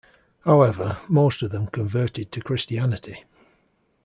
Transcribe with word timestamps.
However, 0.45 0.97
most 1.07 1.43
of 1.43 1.51
them 1.51 1.67
converted 1.67 2.31
to 2.31 2.41
Christianity. 2.41 3.23